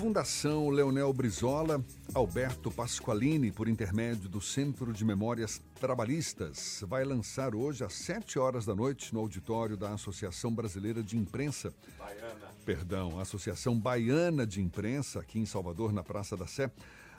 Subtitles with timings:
[0.00, 7.84] Fundação Leonel Brizola, Alberto Pasqualini, por intermédio do Centro de Memórias Trabalhistas, vai lançar hoje
[7.84, 11.74] às 7 horas da noite no auditório da Associação Brasileira de Imprensa.
[11.98, 12.48] Baiana.
[12.64, 16.70] Perdão, Associação Baiana de Imprensa, aqui em Salvador, na Praça da Sé,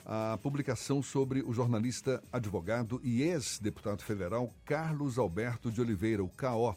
[0.04, 6.76] a publicação sobre o jornalista, advogado e ex-deputado federal Carlos Alberto de Oliveira, o CAO.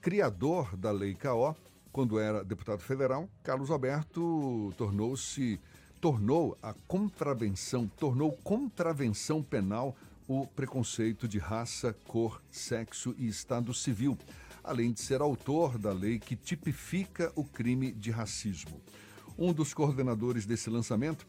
[0.00, 1.54] Criador da Lei CAO,
[1.92, 5.60] quando era deputado federal, Carlos Alberto tornou-se
[6.00, 9.94] tornou a contravenção, tornou contravenção penal
[10.26, 14.16] o preconceito de raça, cor, sexo e estado civil,
[14.64, 18.80] além de ser autor da lei que tipifica o crime de racismo.
[19.36, 21.26] Um dos coordenadores desse lançamento,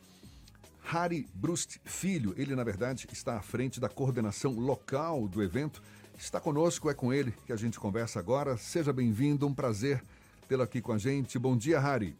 [0.83, 5.81] Harry Brust Filho, ele na verdade está à frente da coordenação local do evento,
[6.17, 8.55] está conosco, é com ele que a gente conversa agora.
[8.55, 10.03] Seja bem-vindo, um prazer
[10.51, 11.39] tê-lo aqui com a gente.
[11.39, 12.13] Bom dia, Harry.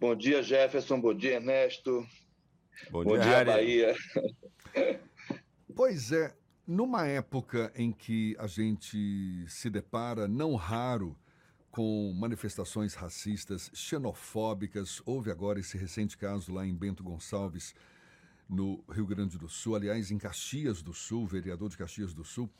[0.00, 1.00] Bom dia, Jefferson.
[1.00, 2.04] Bom dia, Ernesto.
[2.90, 3.94] Bom, Bom dia, dia Bahia.
[5.72, 6.34] Pois é,
[6.66, 11.16] numa época em que a gente se depara, não raro,
[11.70, 17.72] com manifestações racistas, xenofóbicas, houve agora esse recente caso lá em Bento Gonçalves,
[18.48, 22.50] no Rio Grande do Sul, aliás, em Caxias do Sul, vereador de Caxias do Sul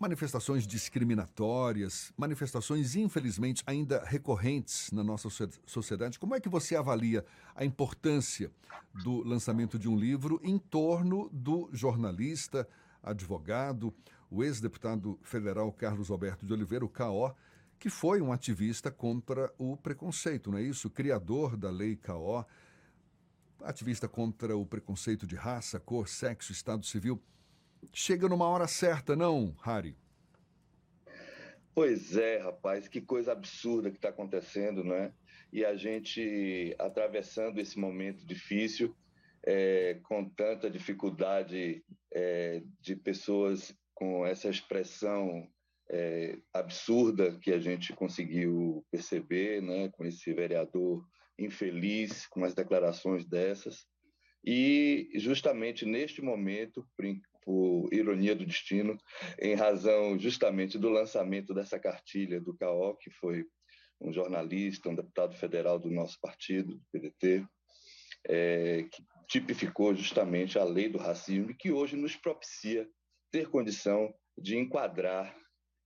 [0.00, 5.28] manifestações discriminatórias, manifestações infelizmente ainda recorrentes na nossa
[5.66, 6.18] sociedade.
[6.18, 7.22] Como é que você avalia
[7.54, 8.50] a importância
[9.04, 12.66] do lançamento de um livro em torno do jornalista,
[13.02, 13.94] advogado,
[14.30, 17.36] o ex-deputado federal Carlos Alberto de Oliveira, o CAO,
[17.78, 20.88] que foi um ativista contra o preconceito, não é isso?
[20.88, 22.46] Criador da lei CAO,
[23.62, 27.20] ativista contra o preconceito de raça, cor, sexo, estado civil
[27.92, 29.96] chega numa hora certa, não, Harry?
[31.74, 35.12] Pois é, rapaz, que coisa absurda que está acontecendo, não é?
[35.52, 38.94] E a gente atravessando esse momento difícil,
[39.46, 45.48] é, com tanta dificuldade é, de pessoas com essa expressão
[45.90, 51.04] é, absurda que a gente conseguiu perceber, né, com esse vereador
[51.38, 53.86] infeliz, com as declarações dessas.
[54.44, 56.86] E justamente neste momento,
[57.50, 58.96] por ironia do destino,
[59.40, 63.44] em razão justamente do lançamento dessa cartilha do CAO, que foi
[64.00, 67.44] um jornalista, um deputado federal do nosso partido, do PDT,
[68.28, 72.88] é, que tipificou justamente a lei do racismo que hoje nos propicia
[73.32, 75.36] ter condição de enquadrar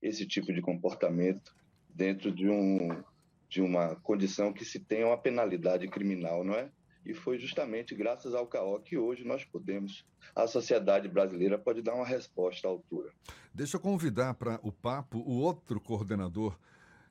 [0.02, 1.50] esse tipo de comportamento
[1.88, 3.02] dentro de, um,
[3.48, 6.70] de uma condição que se tenha uma penalidade criminal, não é?
[7.04, 11.94] E foi justamente graças ao CAO que hoje nós podemos, a sociedade brasileira pode dar
[11.94, 13.12] uma resposta à altura.
[13.52, 16.58] Deixa eu convidar para o papo o outro coordenador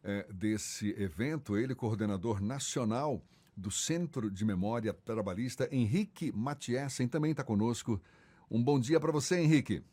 [0.04, 3.22] é, desse evento, ele, coordenador nacional
[3.56, 8.02] do Centro de Memória Trabalhista, Henrique Matiessen, também está conosco.
[8.50, 9.84] Um bom dia para você, Henrique.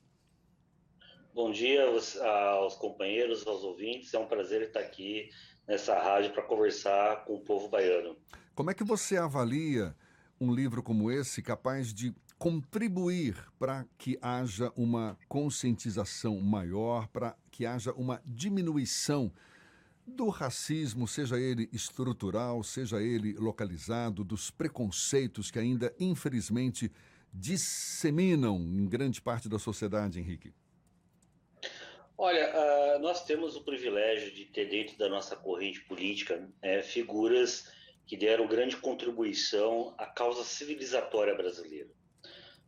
[1.32, 4.12] Bom dia aos companheiros, aos ouvintes.
[4.12, 5.30] É um prazer estar aqui
[5.66, 8.16] nessa rádio para conversar com o povo baiano.
[8.52, 9.94] Como é que você avalia
[10.40, 17.64] um livro como esse capaz de contribuir para que haja uma conscientização maior, para que
[17.64, 19.32] haja uma diminuição
[20.04, 26.90] do racismo, seja ele estrutural, seja ele localizado, dos preconceitos que ainda, infelizmente,
[27.32, 30.52] disseminam em grande parte da sociedade, Henrique?
[32.22, 37.72] Olha, uh, nós temos o privilégio de ter dentro da nossa corrente política é, figuras
[38.06, 41.88] que deram grande contribuição à causa civilizatória brasileira.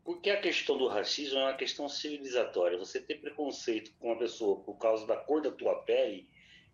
[0.02, 2.78] Porque a questão do racismo é uma questão civilizatória.
[2.78, 6.26] Você ter preconceito com uma pessoa por causa da cor da tua pele,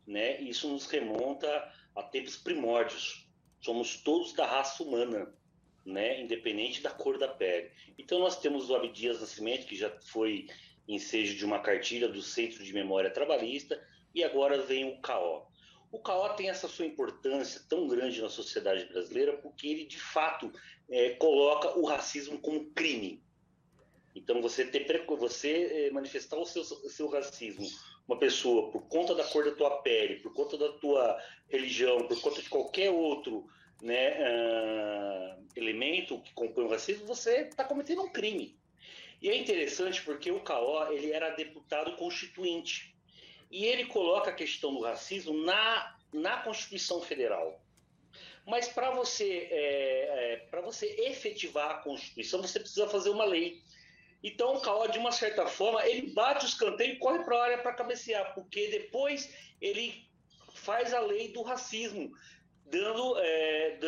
[0.06, 1.48] né, isso nos remonta
[1.96, 3.28] a tempos primórdios.
[3.60, 5.34] Somos todos da raça humana,
[5.84, 7.72] né, independente da cor da pele.
[7.98, 10.46] Então nós temos o Abdias Nascimento, que já foi
[10.88, 13.80] ensejo de uma cartilha do Centro de Memória Trabalhista,
[14.14, 15.46] e agora vem o CAO.
[15.92, 20.52] O CAO tem essa sua importância tão grande na sociedade brasileira porque ele, de fato,
[20.88, 23.22] é, coloca o racismo como crime.
[24.14, 27.66] Então, você, ter, você é, manifestar o seu, seu racismo,
[28.06, 32.20] uma pessoa, por conta da cor da tua pele, por conta da tua religião, por
[32.20, 33.46] conta de qualquer outro
[33.82, 38.58] né, uh, elemento que compõe o racismo, você está cometendo um crime.
[39.20, 42.94] E é interessante porque o Caó ele era deputado constituinte
[43.50, 47.60] e ele coloca a questão do racismo na, na Constituição Federal.
[48.46, 53.60] Mas para você, é, é, para você efetivar a Constituição, você precisa fazer uma lei.
[54.22, 57.44] Então o Caó, de uma certa forma, ele bate os canteiros e corre para a
[57.44, 60.06] área para cabecear, porque depois ele
[60.54, 62.12] faz a lei do racismo,
[62.70, 63.78] dando, é,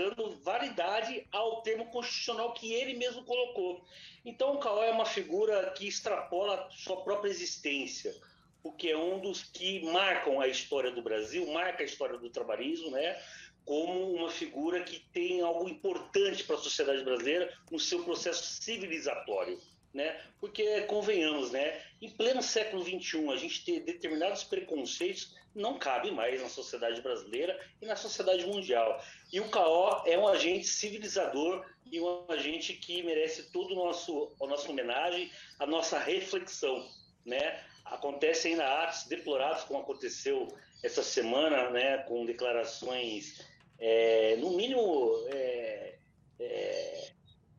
[0.42, 3.84] validade ao termo constitucional que ele mesmo colocou.
[4.24, 8.14] Então, o CAO é uma figura que extrapola sua própria existência,
[8.62, 12.90] porque é um dos que marcam a história do Brasil, marca a história do trabalhismo,
[12.90, 13.16] né?
[13.64, 19.60] como uma figura que tem algo importante para a sociedade brasileira no seu processo civilizatório.
[19.92, 20.20] Né?
[20.40, 21.82] Porque, convenhamos, né?
[22.00, 27.58] em pleno século XXI, a gente ter determinados preconceitos não cabe mais na sociedade brasileira
[27.82, 29.02] e na sociedade mundial.
[29.32, 34.32] E o CAO é um agente civilizador e um agente que merece todo o nosso,
[34.40, 36.86] a nossa homenagem, a nossa reflexão.
[37.26, 37.60] Né?
[37.84, 40.48] Acontecem ainda atos deplorados, como aconteceu
[40.82, 43.44] essa semana, né, com declarações,
[43.78, 45.94] é, no mínimo, é,
[46.38, 47.10] é,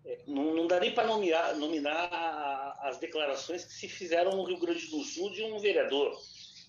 [0.06, 4.88] é não, dá nem para nominar, nominar as declarações que se fizeram no Rio Grande
[4.88, 6.18] do Sul de um vereador.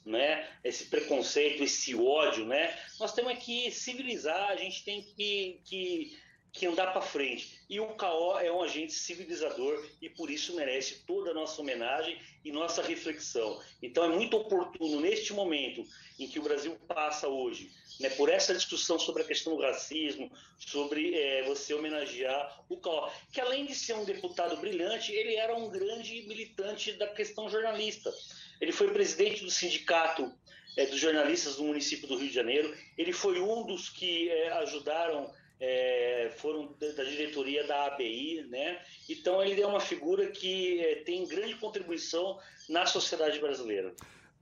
[0.05, 0.49] Né?
[0.65, 2.77] Esse preconceito, esse ódio, né?
[2.99, 6.19] Nós temos que civilizar, a gente tem que, que
[6.53, 7.59] que andar para frente.
[7.69, 12.21] E o KO é um agente civilizador e por isso merece toda a nossa homenagem
[12.45, 13.59] e nossa reflexão.
[13.83, 15.83] Então é muito oportuno neste momento
[16.19, 20.31] em que o Brasil passa hoje, né, por essa discussão sobre a questão do racismo,
[20.59, 25.57] sobre é, você homenagear o KO, que além de ser um deputado brilhante, ele era
[25.57, 28.13] um grande militante da questão jornalista.
[28.61, 30.31] Ele foi presidente do sindicato
[30.77, 32.77] é, dos jornalistas do município do Rio de Janeiro.
[32.97, 35.33] Ele foi um dos que é, ajudaram
[35.65, 38.83] é, foram da diretoria da ABI, né?
[39.09, 42.37] Então ele é uma figura que é, tem grande contribuição
[42.69, 43.95] na sociedade brasileira.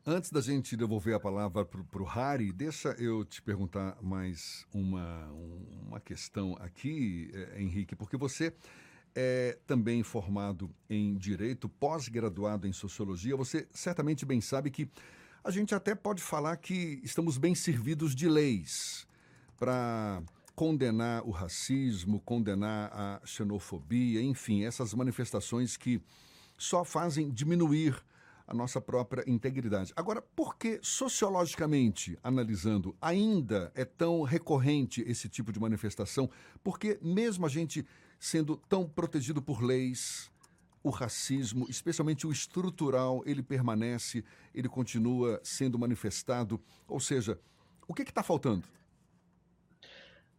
[0.06, 5.30] Antes da gente devolver a palavra para o Harry, deixa eu te perguntar mais uma,
[5.86, 8.54] uma questão aqui, é, Henrique, porque você
[9.14, 14.88] é também formado em Direito, pós-graduado em Sociologia, você certamente bem sabe que
[15.44, 19.06] a gente até pode falar que estamos bem servidos de leis
[19.58, 20.22] para
[20.60, 26.02] condenar o racismo, condenar a xenofobia, enfim, essas manifestações que
[26.58, 27.96] só fazem diminuir
[28.46, 29.90] a nossa própria integridade.
[29.96, 36.28] Agora, por que sociologicamente, analisando, ainda é tão recorrente esse tipo de manifestação?
[36.62, 37.86] Porque mesmo a gente
[38.18, 40.30] sendo tão protegido por leis,
[40.82, 44.22] o racismo, especialmente o estrutural, ele permanece,
[44.54, 46.60] ele continua sendo manifestado.
[46.86, 47.40] Ou seja,
[47.88, 48.68] o que está faltando?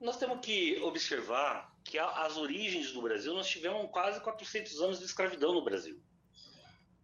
[0.01, 5.05] Nós temos que observar que as origens do Brasil, nós tivemos quase 400 anos de
[5.05, 6.01] escravidão no Brasil.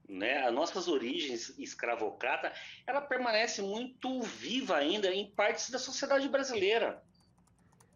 [0.09, 0.43] Né?
[0.43, 2.51] As nossas origens escravocrata,
[2.87, 7.03] ela permanece muito viva ainda em partes da sociedade brasileira,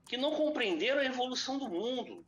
[0.08, 2.24] que não compreenderam a evolução do mundo.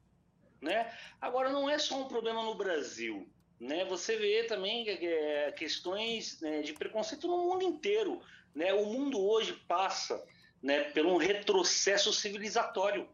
[0.59, 0.91] Né?
[1.21, 3.29] Agora, não é só um problema no Brasil.
[3.59, 3.85] Né?
[3.85, 8.19] Você vê também é, questões né, de preconceito no mundo inteiro.
[8.55, 8.73] Né?
[8.73, 10.25] O mundo hoje passa
[10.63, 13.07] né, por um retrocesso civilizatório.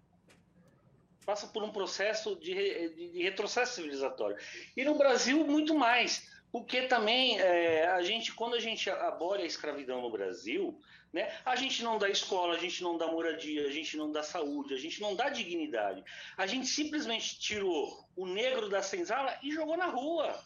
[1.26, 4.38] Passa por um processo de, de, de retrocesso civilizatório.
[4.78, 6.30] E no Brasil, muito mais.
[6.52, 10.80] Porque também é, a gente, quando a gente abole a escravidão no Brasil,
[11.14, 14.24] né, a gente não dá escola, a gente não dá moradia, a gente não dá
[14.24, 16.04] saúde, a gente não dá dignidade.
[16.38, 20.40] A gente simplesmente tirou o negro da senzala e jogou na rua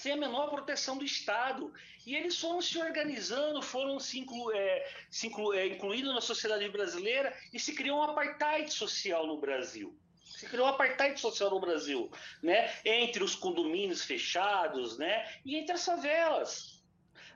[0.00, 1.72] sem a menor proteção do Estado.
[2.06, 6.66] E eles foram se organizando, foram se, inclu, é, se inclu, é, incluindo na sociedade
[6.70, 9.94] brasileira e se criou um apartheid social no Brasil.
[10.24, 12.10] Se criou um apartheid social no Brasil,
[12.42, 12.72] né?
[12.84, 15.30] entre os condomínios fechados né?
[15.44, 16.82] e entre as favelas.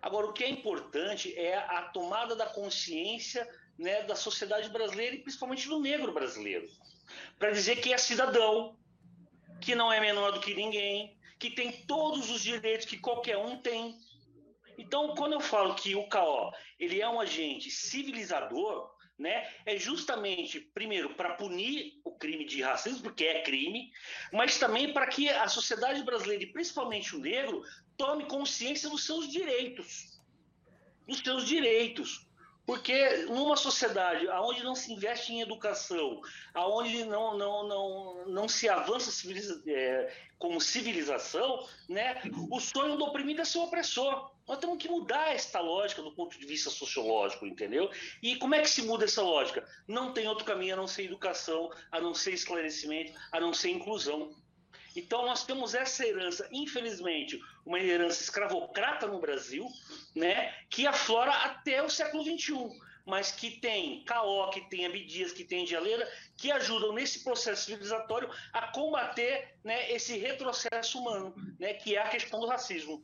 [0.00, 3.46] Agora, o que é importante é a tomada da consciência
[3.78, 6.66] né, da sociedade brasileira e principalmente do negro brasileiro,
[7.38, 8.76] para dizer que é cidadão,
[9.60, 13.60] que não é menor do que ninguém, que tem todos os direitos que qualquer um
[13.60, 13.98] tem.
[14.78, 20.60] Então, quando eu falo que o KO ele é um agente civilizador, né, é justamente,
[20.60, 23.92] primeiro, para punir o crime de racismo, porque é crime,
[24.32, 27.62] mas também para que a sociedade brasileira, e principalmente o negro,
[27.96, 30.20] tome consciência dos seus direitos.
[31.06, 32.26] Dos seus direitos.
[32.66, 36.20] Porque numa sociedade onde não se investe em educação,
[36.54, 43.04] onde não, não, não, não se avança civiliza é, como civilização, né, o sonho do
[43.04, 44.30] oprimido é ser opressor.
[44.46, 47.90] Nós temos que mudar esta lógica do ponto de vista sociológico, entendeu?
[48.22, 49.66] E como é que se muda essa lógica?
[49.88, 53.70] Não tem outro caminho a não ser educação, a não ser esclarecimento, a não ser
[53.70, 54.34] inclusão.
[54.94, 59.66] Então nós temos essa herança, infelizmente, uma herança escravocrata no Brasil,
[60.14, 62.70] né, que aflora até o século XXI,
[63.04, 68.30] mas que tem Caó, que tem Abdias, que tem Dialeira, que ajudam nesse processo civilizatório
[68.52, 73.02] a combater né, esse retrocesso humano, né, que é a questão do racismo.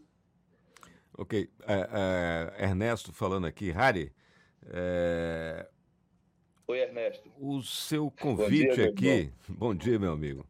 [1.18, 1.50] Ok.
[1.66, 4.12] É, é, Ernesto falando aqui, Harry,
[4.68, 5.66] é,
[6.70, 7.28] Oi, Ernesto.
[7.36, 9.32] O seu convite bom dia, aqui.
[9.48, 10.46] Bom dia, meu amigo.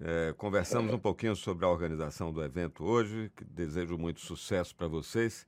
[0.00, 4.88] É, conversamos um pouquinho sobre a organização do evento hoje, que desejo muito sucesso para
[4.88, 5.46] vocês.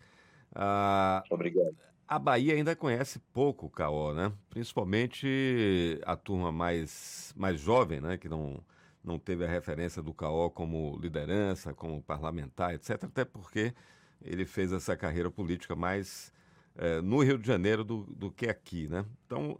[0.55, 1.76] Ah, Obrigado.
[2.09, 4.33] A Bahia ainda conhece pouco o CAO, né?
[4.49, 8.17] Principalmente a turma mais, mais jovem, né?
[8.17, 8.62] Que não,
[9.03, 13.05] não teve a referência do CAO como liderança, como parlamentar, etc.
[13.05, 13.75] Até porque
[14.23, 16.33] ele fez essa carreira política mais
[16.76, 19.05] é, no Rio de Janeiro do, do que aqui, né?
[19.26, 19.59] Então,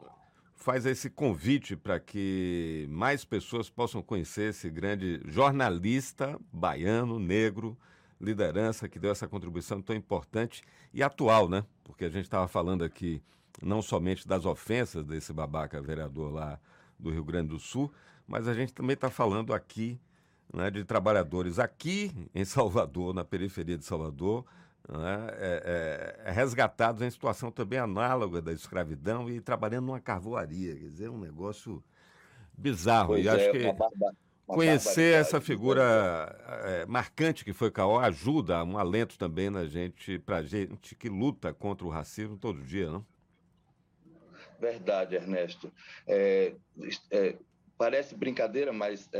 [0.57, 7.79] faz esse convite para que mais pessoas possam conhecer esse grande jornalista baiano, negro,
[8.21, 11.65] liderança que deu essa contribuição tão importante e atual, né?
[11.85, 13.23] Porque a gente estava falando aqui
[13.63, 16.59] não somente das ofensas desse babaca vereador lá
[16.99, 17.93] do Rio Grande do Sul,
[18.27, 20.01] mas a gente também está falando aqui
[20.53, 24.45] né, de trabalhadores aqui em Salvador, na periferia de Salvador,
[24.89, 30.77] é, é, é, resgatados em situação também análoga da escravidão e trabalhando numa carvoaria.
[30.77, 31.83] Quer dizer, um negócio
[32.57, 33.09] bizarro.
[33.09, 33.65] Pois e acho é, que
[34.47, 35.83] conhecer essa figura
[36.65, 41.53] é, marcante que foi Caó ajuda, um alento também na gente, para gente que luta
[41.53, 43.05] contra o racismo todo dia, não?
[44.61, 45.71] Verdade, Ernesto.
[46.07, 46.55] É,
[47.11, 47.37] é,
[47.77, 49.11] parece brincadeira, mas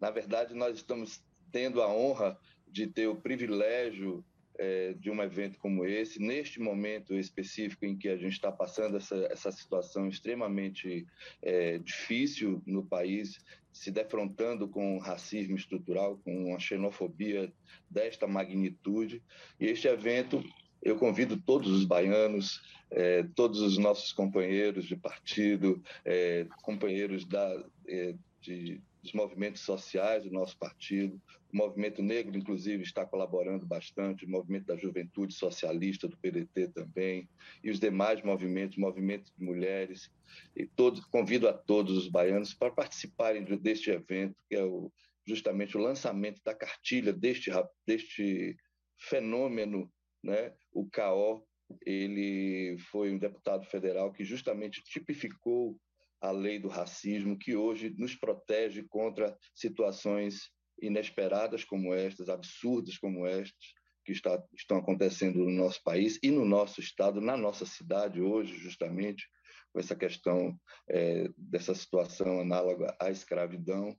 [0.00, 4.24] na verdade nós estamos tendo a honra de ter o privilégio
[4.56, 8.96] é, de um evento como esse, neste momento específico em que a gente está passando
[8.96, 11.06] essa, essa situação extremamente
[11.42, 13.38] é, difícil no país,
[13.72, 17.52] se defrontando com racismo estrutural, com uma xenofobia
[17.90, 19.20] desta magnitude.
[19.58, 20.42] E este evento,
[20.80, 27.64] eu convido todos os baianos, é, todos os nossos companheiros de partido, é, companheiros da,
[27.88, 31.20] é, de, dos movimentos sociais do nosso partido.
[31.54, 37.28] O movimento negro, inclusive, está colaborando bastante, o movimento da juventude socialista do PDT também,
[37.62, 40.10] e os demais movimentos, movimentos de mulheres.
[40.56, 44.92] E todos, convido a todos os baianos para participarem deste evento, que é o,
[45.24, 47.52] justamente o lançamento da cartilha deste,
[47.86, 48.56] deste
[48.98, 49.88] fenômeno,
[50.24, 50.52] né?
[50.72, 51.46] o CAO.
[51.86, 55.78] Ele foi um deputado federal que justamente tipificou
[56.20, 63.26] a lei do racismo, que hoje nos protege contra situações inesperadas como estas, absurdas como
[63.26, 68.20] estas, que está, estão acontecendo no nosso país e no nosso estado, na nossa cidade
[68.20, 69.26] hoje, justamente,
[69.72, 73.96] com essa questão é, dessa situação análoga à escravidão,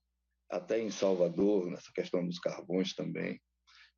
[0.50, 3.42] até em Salvador, nessa questão dos carvões também.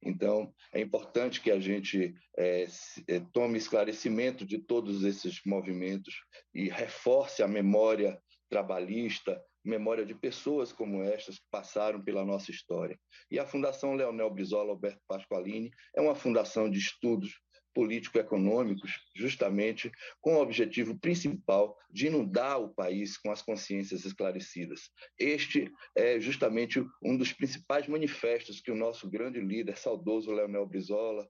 [0.02, 2.68] Então, é importante que a gente é,
[3.08, 6.16] é, tome esclarecimento de todos esses movimentos
[6.54, 8.20] e reforce a memória
[8.50, 12.98] trabalhista, memória de pessoas como estas que passaram pela nossa história.
[13.30, 17.34] E a Fundação Leonel Brizola Alberto Pasqualini é uma fundação de estudos
[17.78, 24.90] político-econômicos, justamente com o objetivo principal de inundar o país com as consciências esclarecidas.
[25.20, 31.30] Este é justamente um dos principais manifestos que o nosso grande líder, saudoso Leonel Brizola,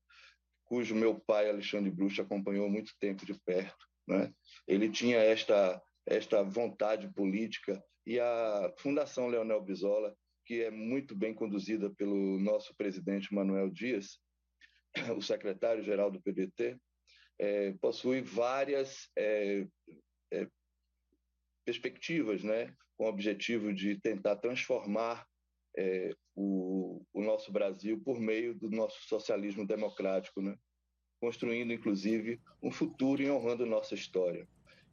[0.63, 4.31] cujo meu pai, Alexandre Bruxa, acompanhou muito tempo de perto, né?
[4.65, 11.33] ele tinha esta, esta vontade política e a Fundação Leonel Brizola, que é muito bem
[11.33, 14.17] conduzida pelo nosso presidente Manuel Dias,
[15.17, 16.77] o secretário-geral do PDT,
[17.37, 19.67] é, possui várias é,
[20.31, 20.47] é,
[21.65, 25.27] perspectivas, né, com o objetivo de tentar transformar
[25.77, 30.57] é, o, o, nosso Brasil por meio do nosso socialismo democrático, né,
[31.19, 34.47] construindo, inclusive, um futuro e honrando nossa história.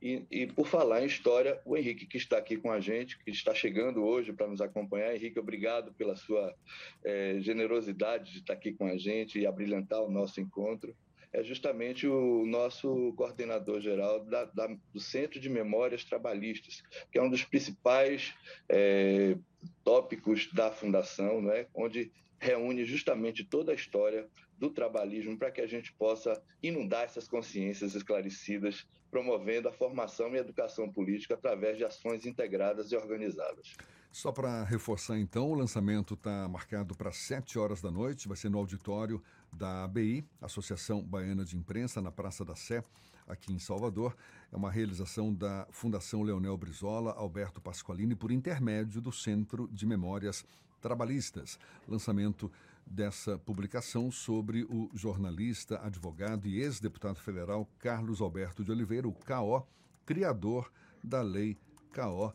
[0.05, 3.31] E, e, por falar em história, o Henrique, que está aqui com a gente, que
[3.31, 5.15] está chegando hoje para nos acompanhar.
[5.15, 6.55] Henrique, obrigado pela sua
[7.03, 10.95] é, generosidade de estar aqui com a gente e abrilhantar o nosso encontro.
[11.33, 17.23] É justamente o nosso coordenador geral da, da, do Centro de Memórias Trabalhistas, que é
[17.23, 18.35] um dos principais
[18.69, 19.39] é,
[19.83, 25.67] tópicos da Fundação, né, onde reúne justamente toda a história do trabalhismo para que a
[25.67, 32.27] gente possa inundar essas consciências esclarecidas promovendo a formação e educação política através de ações
[32.27, 33.77] integradas e organizadas.
[34.11, 38.49] Só para reforçar, então, o lançamento está marcado para 7 horas da noite, vai ser
[38.49, 42.83] no auditório da ABI, Associação Baiana de Imprensa, na Praça da Sé,
[43.29, 44.17] aqui em Salvador.
[44.53, 50.45] É uma realização da Fundação Leonel Brizola, Alberto Pasqualini, por intermédio do Centro de Memórias
[50.81, 51.57] Trabalhistas.
[51.87, 52.51] Lançamento
[52.87, 59.67] dessa publicação sobre o jornalista, advogado e ex-deputado federal Carlos Alberto de Oliveira, o KO,
[60.05, 60.71] criador
[61.03, 61.57] da lei
[61.93, 62.33] KO.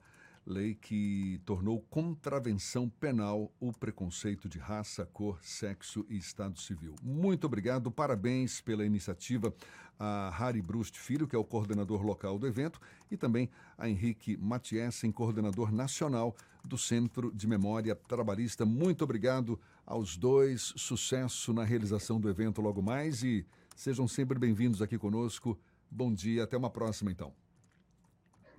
[0.49, 6.95] Lei que tornou contravenção penal o preconceito de raça, cor, sexo e estado civil.
[7.03, 9.53] Muito obrigado, parabéns pela iniciativa
[9.99, 12.79] a Harry Brust Filho, que é o coordenador local do evento,
[13.11, 18.65] e também a Henrique Matiessen, coordenador nacional do Centro de Memória Trabalhista.
[18.65, 24.81] Muito obrigado aos dois, sucesso na realização do evento logo mais e sejam sempre bem-vindos
[24.81, 25.59] aqui conosco.
[25.91, 27.33] Bom dia, até uma próxima então.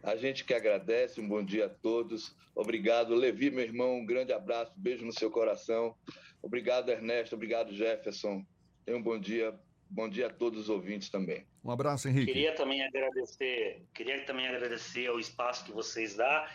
[0.02, 2.35] A gente que agradece, um bom dia a todos.
[2.54, 5.95] Obrigado, Levi, meu irmão, um grande abraço, beijo no seu coração.
[6.42, 8.45] Obrigado, Ernesto, obrigado, Jefferson.
[8.85, 9.59] Tenha um bom dia.
[9.92, 11.45] Bom dia a todos os ouvintes também.
[11.64, 12.33] Um abraço, Henrique.
[12.33, 16.47] Queria também agradecer, queria também agradecer ao espaço que vocês dão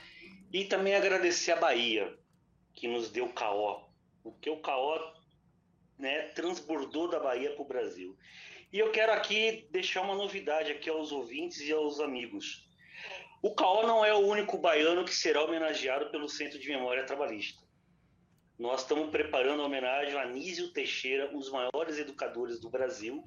[0.54, 2.18] e também agradecer a Bahia,
[2.74, 3.90] que nos deu caó.
[4.24, 5.14] Porque o caó
[6.00, 8.18] né, transbordou da Bahia para o Brasil.
[8.72, 12.65] E eu quero aqui deixar uma novidade aqui aos ouvintes e aos amigos.
[13.42, 17.64] O CAO não é o único baiano que será homenageado pelo Centro de Memória Trabalhista.
[18.58, 23.24] Nós estamos preparando a homenagem a Anísio Teixeira, um dos maiores educadores do Brasil.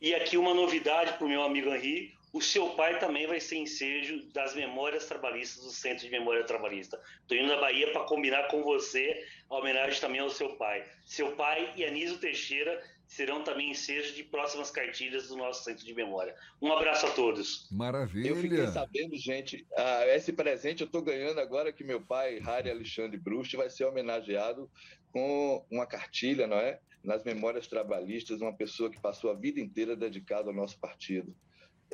[0.00, 3.56] E aqui uma novidade para o meu amigo Henri: o seu pai também vai ser
[3.56, 6.98] ensejo das memórias trabalhistas do Centro de Memória Trabalhista.
[7.20, 10.82] Estou indo na Bahia para combinar com você a homenagem também ao seu pai.
[11.04, 15.92] Seu pai e Anísio Teixeira serão também ensejos de próximas cartilhas do nosso Centro de
[15.92, 16.34] Memória.
[16.62, 17.68] Um abraço a todos.
[17.70, 18.30] Maravilha.
[18.30, 22.70] Eu fiquei sabendo, gente, ah, esse presente eu estou ganhando agora que meu pai, Harry
[22.70, 24.70] Alexandre Brust, vai ser homenageado
[25.12, 26.80] com uma cartilha, não é?
[27.04, 31.36] Nas memórias trabalhistas, uma pessoa que passou a vida inteira dedicada ao nosso partido.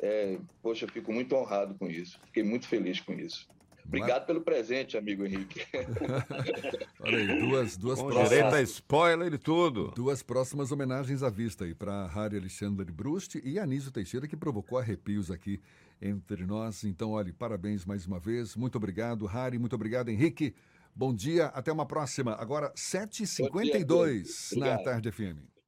[0.01, 2.17] É, poxa, eu fico muito honrado com isso.
[2.27, 3.45] Fiquei muito feliz com isso.
[3.89, 5.65] Obrigado pelo presente, amigo Henrique.
[7.01, 8.29] Olha aí, duas, duas Com próximas.
[8.29, 9.91] Direito a spoiler e tudo.
[9.95, 14.77] Duas próximas homenagens à vista aí para Harry Alexandre Brust e Anísio Teixeira, que provocou
[14.77, 15.59] arrepios aqui
[15.99, 16.83] entre nós.
[16.83, 18.55] Então, olha, parabéns mais uma vez.
[18.55, 19.57] Muito obrigado, Harry.
[19.57, 20.53] Muito obrigado, Henrique.
[20.95, 22.35] Bom dia, até uma próxima.
[22.35, 25.58] Agora, 7h52 na Tarde FM.